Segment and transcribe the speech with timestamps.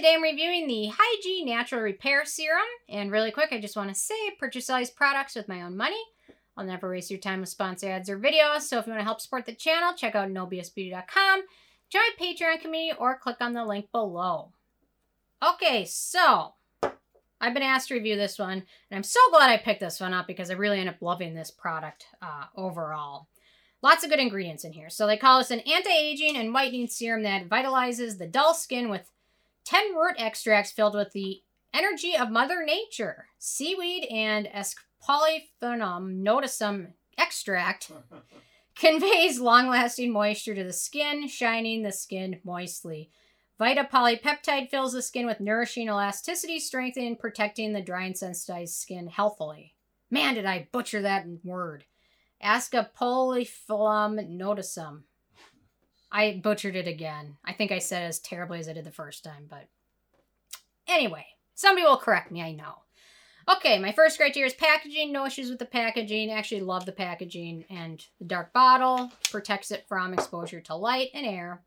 [0.00, 2.62] Today I'm reviewing the Hyggee Natural Repair Serum.
[2.88, 5.76] And really quick, I just want to say purchase all these products with my own
[5.76, 6.00] money.
[6.56, 8.62] I'll never waste your time with sponsor ads or videos.
[8.62, 11.42] So if you want to help support the channel, check out nobsbeauty.com,
[11.90, 14.52] join my Patreon community, or click on the link below.
[15.46, 16.54] Okay, so
[17.38, 20.14] I've been asked to review this one, and I'm so glad I picked this one
[20.14, 23.28] up because I really end up loving this product uh, overall.
[23.82, 24.88] Lots of good ingredients in here.
[24.88, 29.10] So they call this an anti-aging and whitening serum that vitalizes the dull skin with
[29.64, 31.42] 10 root extracts filled with the
[31.72, 34.48] energy of Mother Nature, seaweed and
[35.06, 37.90] Polyphenum notisum extract
[38.76, 43.10] conveys long-lasting moisture to the skin, shining the skin moistly.
[43.58, 48.74] Vita polypeptide fills the skin with nourishing elasticity, strengthening, and protecting the dry and sensitized
[48.74, 49.74] skin healthily.
[50.10, 51.84] Man, did I butcher that word.
[52.42, 55.02] Ascopolyphyllum notisum.
[56.12, 57.36] I butchered it again.
[57.44, 59.68] I think I said as terribly as I did the first time, but
[60.88, 62.74] anyway, somebody will correct me, I know.
[63.56, 65.12] Okay, my first criteria is packaging.
[65.12, 66.30] No issues with the packaging.
[66.30, 71.26] Actually love the packaging and the dark bottle protects it from exposure to light and
[71.26, 71.62] air.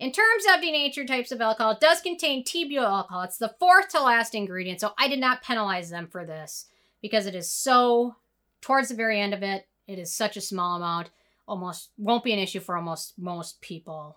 [0.00, 3.22] In terms of denatured types of alcohol, it does contain T-butyl alcohol.
[3.22, 6.66] It's the fourth to last ingredient, so I did not penalize them for this
[7.00, 8.16] because it is so,
[8.60, 11.10] towards the very end of it, it is such a small amount,
[11.46, 14.16] almost won't be an issue for almost most people.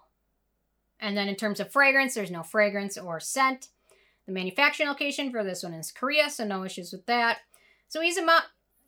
[1.00, 3.68] And then in terms of fragrance, there's no fragrance or scent.
[4.26, 7.40] The manufacturing location for this one is Korea, so no issues with that.
[7.88, 8.26] So ease of,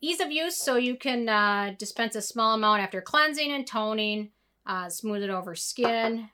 [0.00, 4.30] ease of use, so you can uh, dispense a small amount after cleansing and toning,
[4.66, 6.28] uh, smooth it over skin,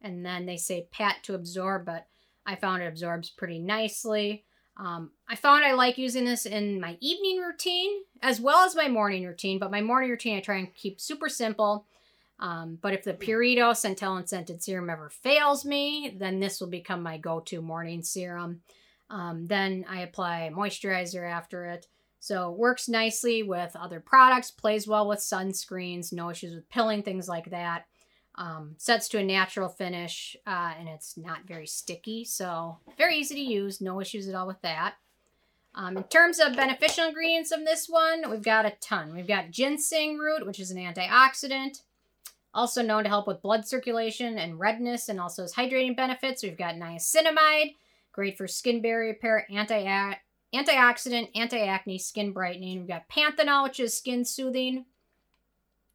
[0.00, 2.06] and then they say pat to absorb, but
[2.46, 4.44] I found it absorbs pretty nicely.
[4.78, 8.88] Um, I found I like using this in my evening routine as well as my
[8.88, 11.86] morning routine, but my morning routine I try and keep super simple.
[12.40, 17.02] Um, but if the Purito Centella Scented Serum ever fails me, then this will become
[17.02, 18.62] my go-to morning serum.
[19.10, 21.88] Um, then I apply moisturizer after it.
[22.20, 27.02] So it works nicely with other products, plays well with sunscreens, no issues with pilling,
[27.02, 27.86] things like that.
[28.38, 33.34] Um, sets to a natural finish, uh, and it's not very sticky, so very easy
[33.34, 33.80] to use.
[33.80, 34.94] No issues at all with that.
[35.74, 39.12] Um, in terms of beneficial ingredients of this one, we've got a ton.
[39.12, 41.82] We've got ginseng root, which is an antioxidant,
[42.54, 46.44] also known to help with blood circulation and redness, and also has hydrating benefits.
[46.44, 47.74] We've got niacinamide,
[48.12, 50.14] great for skin barrier repair, anti
[50.54, 52.78] antioxidant, anti-acne, skin brightening.
[52.78, 54.84] We've got panthenol, which is skin soothing.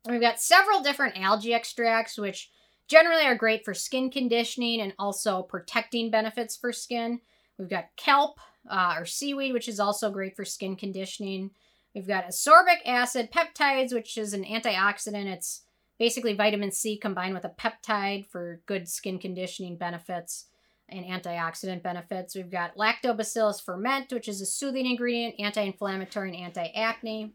[0.08, 2.50] We've got several different algae extracts, which
[2.88, 7.22] generally are great for skin conditioning and also protecting benefits for skin.
[7.58, 11.52] We've got kelp uh, or seaweed, which is also great for skin conditioning.
[11.96, 15.28] We've got ascorbic acid peptides, which is an antioxidant.
[15.28, 15.62] It's
[16.00, 20.48] basically vitamin C combined with a peptide for good skin conditioning benefits
[20.90, 22.36] and antioxidant benefits.
[22.36, 27.34] We've got lactobacillus ferment, which is a soothing ingredient, anti-inflammatory and anti-acne.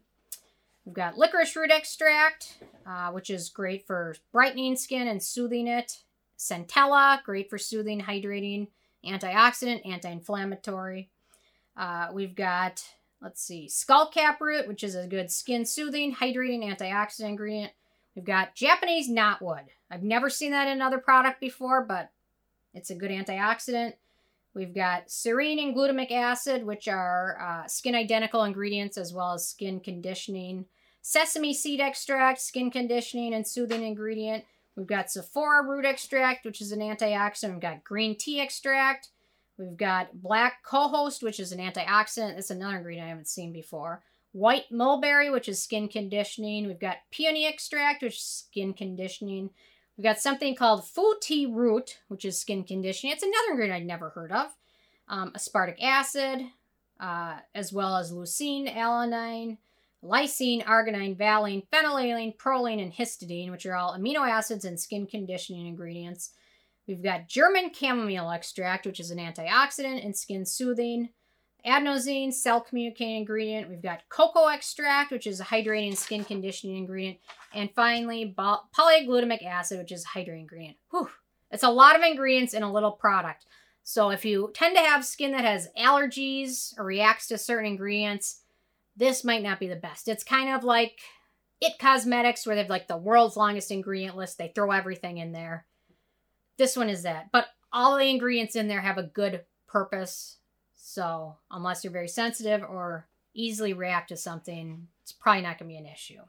[0.85, 6.03] We've got licorice root extract, uh, which is great for brightening skin and soothing it.
[6.37, 8.67] Centella, great for soothing, hydrating,
[9.05, 11.09] antioxidant, anti-inflammatory.
[11.77, 12.83] Uh, we've got,
[13.21, 17.71] let's see, skullcap root, which is a good skin soothing, hydrating, antioxidant ingredient.
[18.15, 19.65] We've got Japanese knotweed.
[19.91, 22.11] I've never seen that in another product before, but
[22.73, 23.93] it's a good antioxidant.
[24.59, 29.47] We've got serine and glutamic acid, which are uh, skin identical ingredients as well as
[29.47, 30.65] skin conditioning.
[31.01, 34.43] Sesame seed extract, skin conditioning and soothing ingredient.
[34.75, 37.51] We've got Sophora root extract, which is an antioxidant.
[37.51, 39.07] We've got green tea extract.
[39.57, 42.37] We've got black cohosh, which is an antioxidant.
[42.37, 44.03] It's another ingredient I haven't seen before.
[44.33, 46.67] White mulberry, which is skin conditioning.
[46.67, 49.51] We've got peony extract, which is skin conditioning.
[49.99, 51.19] We've got something called Fu
[51.51, 53.13] root, which is skin conditioning.
[53.13, 54.47] It's another ingredient I'd never heard of.
[55.09, 56.39] Um, aspartic acid,
[57.01, 59.57] uh, as well as leucine, alanine,
[60.01, 65.67] lysine, arginine, valine, phenylalanine, proline, and histidine, which are all amino acids and skin conditioning
[65.67, 66.31] ingredients.
[66.87, 71.09] We've got German chamomile extract, which is an antioxidant and skin soothing.
[71.65, 73.69] Adenosine, cell communicating ingredient.
[73.69, 77.17] We've got cocoa extract, which is a hydrating skin conditioning ingredient.
[77.53, 80.77] And finally, polyglutamic acid, which is a hydrating ingredient.
[80.91, 81.09] Whew.
[81.51, 83.45] It's a lot of ingredients in a little product.
[83.83, 88.41] So if you tend to have skin that has allergies or reacts to certain ingredients,
[88.95, 90.07] this might not be the best.
[90.07, 90.99] It's kind of like
[91.59, 94.37] It Cosmetics, where they've like the world's longest ingredient list.
[94.37, 95.65] They throw everything in there.
[96.57, 97.31] This one is that.
[97.31, 100.37] But all the ingredients in there have a good purpose
[100.89, 105.75] so, unless you're very sensitive or easily react to something, it's probably not going to
[105.75, 106.21] be an issue.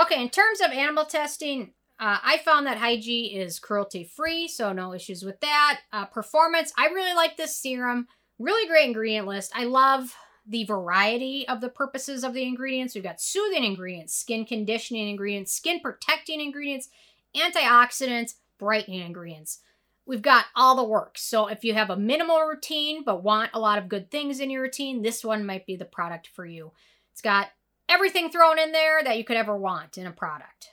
[0.00, 4.72] Okay, in terms of animal testing, Uh, I found that Hyggee is cruelty free, so
[4.72, 5.80] no issues with that.
[5.90, 8.06] Uh, performance, I really like this serum.
[8.38, 9.50] Really great ingredient list.
[9.54, 10.14] I love
[10.46, 12.94] the variety of the purposes of the ingredients.
[12.94, 16.90] We've got soothing ingredients, skin conditioning ingredients, skin protecting ingredients,
[17.34, 19.60] antioxidants, brightening ingredients.
[20.06, 21.22] We've got all the works.
[21.22, 24.50] So if you have a minimal routine but want a lot of good things in
[24.50, 26.72] your routine, this one might be the product for you.
[27.12, 27.48] It's got
[27.88, 30.70] everything thrown in there that you could ever want in a product.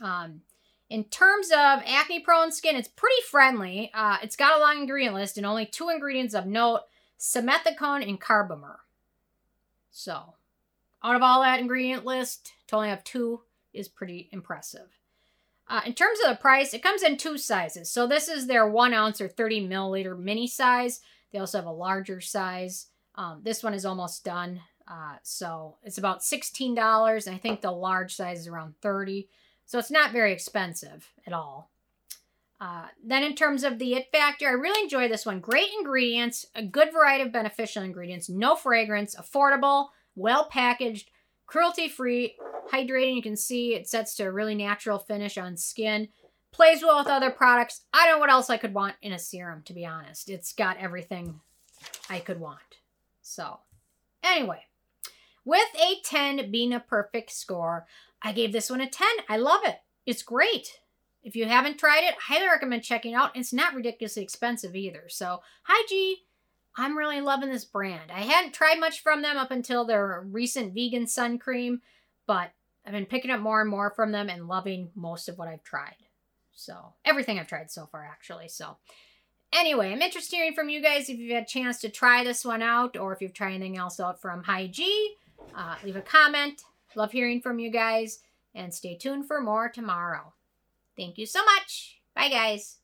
[0.00, 0.42] Um,
[0.90, 3.90] in terms of acne prone skin, it's pretty friendly.
[3.94, 6.80] Uh, it's got a long ingredient list and only two ingredients of note
[7.18, 8.76] simethicone and carbomer.
[9.90, 10.34] So,
[11.04, 13.42] out of all that ingredient list, to only have two
[13.72, 14.88] is pretty impressive.
[15.72, 17.90] Uh, in terms of the price, it comes in two sizes.
[17.90, 21.00] So this is their one ounce or 30 milliliter mini size.
[21.32, 22.88] They also have a larger size.
[23.14, 24.60] Um, this one is almost done.
[24.86, 27.26] Uh, so it's about $16.
[27.26, 29.30] And I think the large size is around 30
[29.64, 31.70] So it's not very expensive at all.
[32.60, 35.40] Uh, then in terms of the it factor, I really enjoy this one.
[35.40, 41.10] Great ingredients, a good variety of beneficial ingredients, no fragrance, affordable, well packaged,
[41.52, 42.34] cruelty free,
[42.72, 43.14] hydrating.
[43.14, 46.08] You can see it sets to a really natural finish on skin.
[46.50, 47.82] Plays well with other products.
[47.92, 50.30] I don't know what else I could want in a serum, to be honest.
[50.30, 51.40] It's got everything
[52.08, 52.78] I could want.
[53.20, 53.60] So,
[54.24, 54.62] anyway,
[55.44, 57.86] with a 10 being a perfect score,
[58.22, 59.06] I gave this one a 10.
[59.28, 59.76] I love it.
[60.06, 60.80] It's great.
[61.22, 63.36] If you haven't tried it, I highly recommend checking out.
[63.36, 65.04] It's not ridiculously expensive either.
[65.08, 66.14] So, Hyggee.
[66.76, 68.10] I'm really loving this brand.
[68.10, 71.82] I hadn't tried much from them up until their recent vegan sun cream,
[72.26, 72.50] but
[72.86, 75.62] I've been picking up more and more from them and loving most of what I've
[75.62, 75.96] tried.
[76.54, 78.48] So, everything I've tried so far, actually.
[78.48, 78.76] So,
[79.52, 82.24] anyway, I'm interested in hearing from you guys if you've had a chance to try
[82.24, 85.16] this one out or if you've tried anything else out from Hyggee.
[85.54, 86.62] Uh, leave a comment.
[86.94, 88.20] Love hearing from you guys.
[88.54, 90.34] And stay tuned for more tomorrow.
[90.96, 92.00] Thank you so much.
[92.14, 92.81] Bye, guys.